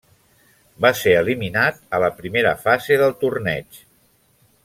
[0.85, 3.81] Va ser eliminat a la primera fase del torneig.